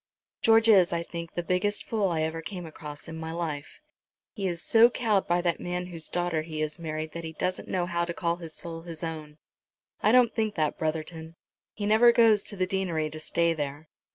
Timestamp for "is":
0.67-0.91, 4.47-4.63